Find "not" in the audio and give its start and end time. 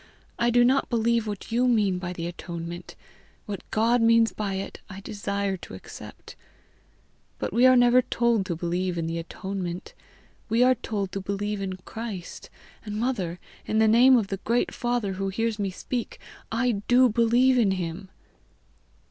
0.65-0.89